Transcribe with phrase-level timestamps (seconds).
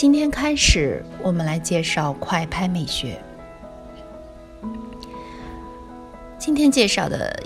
[0.00, 3.20] 今天开始，我们来介绍快拍美学。
[6.38, 7.42] 今天介绍的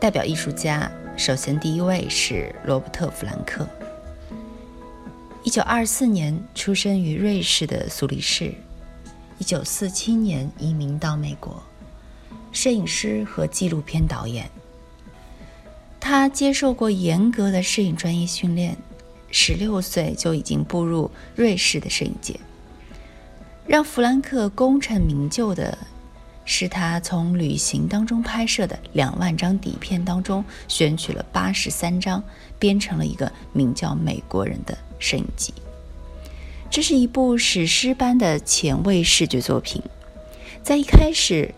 [0.00, 3.66] 代表艺术家，首先第一位是罗伯特·弗兰克。
[5.42, 8.54] 一九二四年出生于瑞士的苏黎世，
[9.38, 11.60] 一九四七年移民到美国，
[12.52, 14.48] 摄影师和纪录片导演。
[15.98, 18.76] 他接受过严格的摄影专业训练。
[19.38, 22.40] 十六岁就已经步入瑞士的摄影界。
[23.66, 25.76] 让弗兰克功成名就的
[26.46, 32.24] 是，他从旅行当中拍摄的两万张底片当中选取了八十三张，
[32.58, 35.52] 编成了一个名叫《美国人》的摄影集。
[36.70, 39.82] 这是一部史诗般的前卫视觉作品，
[40.62, 41.54] 在一开始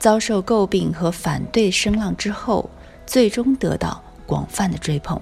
[0.00, 2.68] 遭受诟病和反对声浪之后，
[3.06, 5.20] 最终得到广泛的追捧。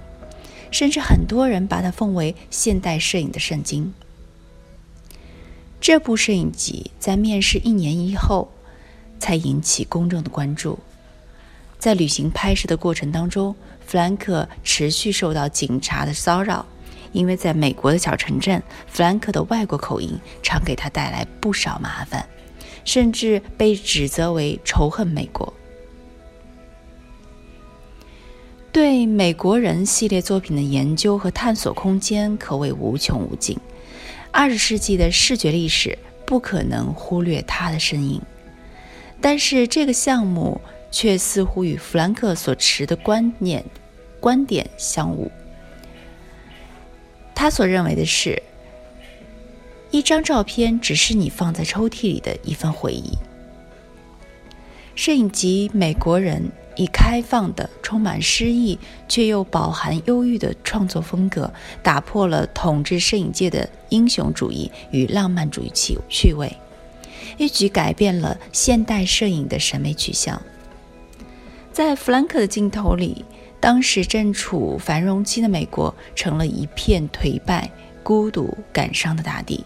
[0.73, 3.95] 甚至很多人把它奉为现代摄影的圣经。
[5.81, 8.51] 这部摄影集在面世一年以后
[9.19, 10.79] 才引起公众的关注。
[11.79, 16.64] 在旅行拍摄的过程当中，弗兰克持续受到警察的骚扰，
[17.12, 22.25] 因为在美国的小城镇，弗兰克的外国口音常给他带来不少麻烦，
[22.84, 25.53] 甚至被指责为仇恨美国。
[28.73, 33.55] 对美国人系列作品的研究和探索空间可谓无穷无尽。
[34.31, 38.23] 二十世纪的视觉历史不可能忽略他的身影，
[39.21, 40.59] 但是这个项目
[40.91, 43.63] 却似乎与弗兰克所持的观念、
[44.19, 45.31] 观点相悖。
[47.35, 48.43] 他所认为的是，
[49.91, 53.19] 一张照片只是你放在抽屉里的一份回忆。
[54.95, 56.42] 摄影集《美国人》。
[56.75, 66.57] 以开放的、充满诗意却又饱含忧郁的创作风格，打破了统治摄影界的英雄主义与浪漫主义趣趣味，
[67.36, 70.41] 一举改变了现代摄影的审美取向。
[71.70, 73.23] 在弗兰克的镜头里，
[73.61, 77.70] 当时正处繁荣期的美国成了一片颓败、
[78.03, 79.63] 孤独、感伤的大地，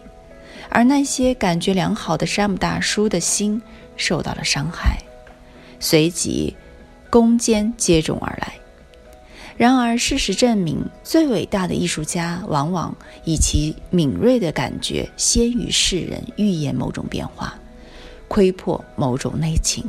[0.68, 3.62] 而那些感觉良好的山姆大叔的心
[3.96, 4.98] 受到了伤害，
[5.86, 6.56] 随即。
[7.08, 8.54] 攻坚接踵而来。
[9.56, 17.56] 然而，事实证明，最伟大的艺术家往往以其敏锐的感觉先于世人预言某种变化，
[18.26, 19.84] 窥破某种内情。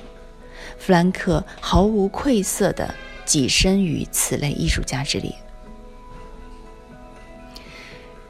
[0.78, 2.94] 弗兰克毫无愧色地
[3.26, 5.34] 跻身于此类艺术家之列。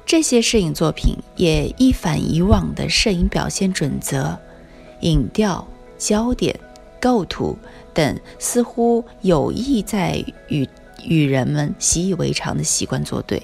[0.06, 4.40] 这些摄影作品也一反以往的摄影表现准则：
[5.02, 5.68] 影调、
[6.00, 6.58] 焦点、
[7.00, 7.58] 构图。
[7.94, 10.70] 等似乎有意在与
[11.04, 13.42] 与人们习以为常的习惯作对，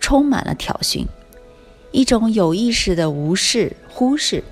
[0.00, 1.04] 充满了挑衅，
[1.92, 4.42] 一种有意识的无视、忽视，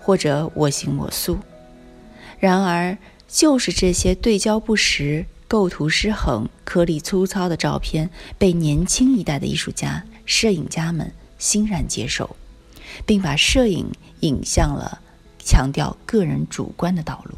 [0.00, 1.38] 或者我行我素。
[2.38, 2.96] 然而，
[3.26, 12.36] 就是这些对焦不实、构图失衡、颗粒粗糙的照片，被年轻一代的艺术家、摄影家们欣然接受，
[13.04, 13.90] 并把摄影
[14.20, 15.00] 引向了
[15.40, 17.34] 强调个人主观的道路。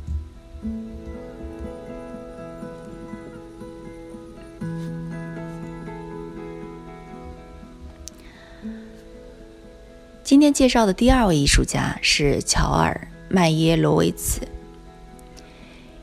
[10.24, 14.40] 今天介绍的第二位艺术家是乔尔·麦耶罗维茨。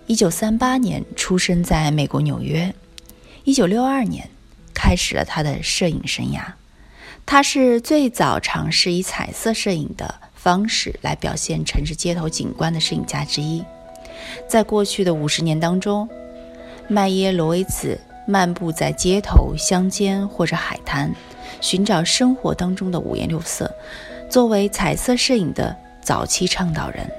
[0.05, 2.71] 一九三八年出生在美国纽约，
[3.45, 4.29] 一九六二年
[4.75, 6.39] 开始了他的摄影生涯。
[7.25, 13.63] 他是最早尝试以彩色摄影的方式来表现城市街头景观的摄影家之一。
[14.47, 16.07] 在过去的五十年当中，
[16.87, 21.11] 麦耶罗维茨漫步在街头、乡间或者海滩，
[21.61, 23.73] 寻找生活当中的五颜六色。
[24.29, 27.11] 作为彩色摄影的早期倡导人，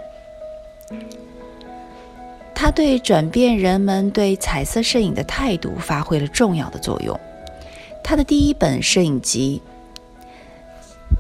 [2.55, 7.19] 他对转变人们对彩色摄影的态度发挥了重要的作用。
[8.03, 9.61] 他的第一本摄影集《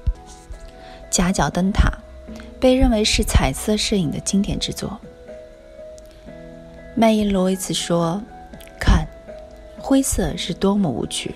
[1.10, 1.90] 夹角灯塔》
[2.58, 4.98] 被认为是彩色摄影的经典之作。
[6.94, 8.22] 麦因罗维茨说
[8.80, 9.06] ：“看，
[9.78, 11.34] 灰色是多么无趣。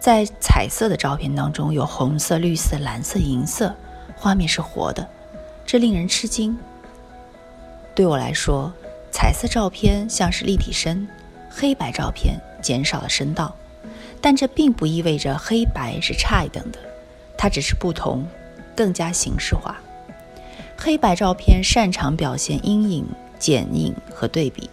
[0.00, 3.74] 在彩色的照片当中，有红色、绿色、蓝色、银色，
[4.16, 5.06] 画面是活的，
[5.66, 6.56] 这令人吃惊。
[7.94, 8.72] 对我来说，
[9.10, 11.06] 彩色照片像是立体声，
[11.50, 13.54] 黑白照片减少了声道，
[14.20, 16.78] 但这并不意味着黑白是差一等的，
[17.36, 18.24] 它只是不同，
[18.76, 19.76] 更加形式化。
[20.76, 23.04] 黑白照片擅长表现阴影、
[23.36, 24.70] 剪影和对比。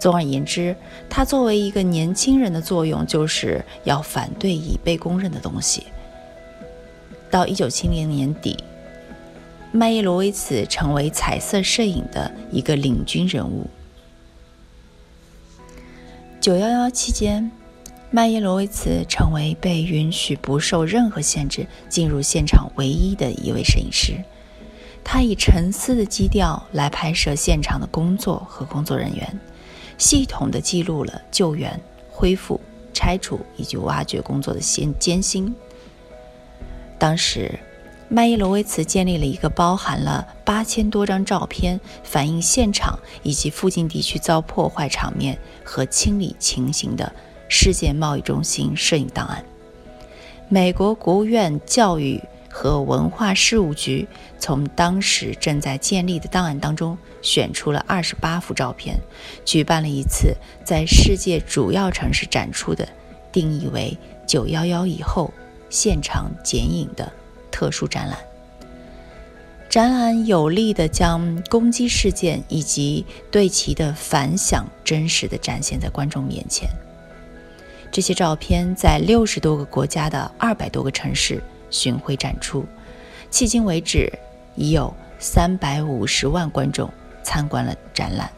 [0.00, 0.74] 总而言之，
[1.08, 5.84] 它作为一个年轻人的作用，就是要反对已被公认的东西。
[7.30, 8.56] 到一九七零年底。
[9.72, 13.70] 麦耶罗维茨成为彩色摄影的一个领军人物。
[16.40, 17.48] 九幺幺期间，
[18.10, 24.14] 麦耶罗维茨成为被允许不受任何限制进入现场唯一的一位摄影师。
[25.04, 29.40] 他以沉思的基调来拍摄现场的工作和工作人员，
[30.00, 31.80] 系统地记录了救援、
[32.10, 32.60] 恢复、
[32.92, 35.54] 拆除以及挖掘工作的艰艰辛。
[36.98, 37.56] 当时。
[38.12, 47.12] 麦耶罗维茨建立了一个包含了八千多张照片，反映现场以及附近地区遭破坏场面和清理情形的
[47.48, 49.44] 世界贸易中心摄影档案。
[50.48, 52.20] 美国国务院教育
[52.50, 54.06] 和文化事务局
[54.38, 58.98] 从当时正在建立的档案当中选出了二十八幅照片，
[59.44, 62.86] 举办了一次在世界主要城市展出的，
[63.30, 65.32] 定义为“九幺幺以后
[65.70, 67.10] 现场剪影”的。
[67.52, 68.16] 特殊展览，
[69.68, 76.70] 展览有力地将攻击事件以及对其的反响真实地展现在观众面前。
[77.92, 82.64] 这些照片在六十多个国家的二百多个城市巡回展出，
[83.30, 84.12] 迄今为止
[84.56, 86.90] 已有三百五十万观众
[87.22, 88.30] 参观了展览。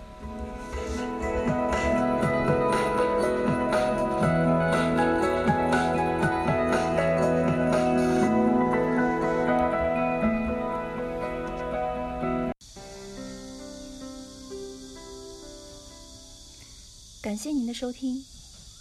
[17.23, 18.23] 感谢您的收听，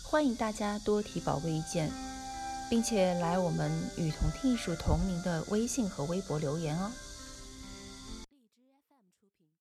[0.04, 1.90] 欢迎大家多提宝贵意见，
[2.72, 6.90] 并且来我们与同听艺术同名的微信和微博留言哦。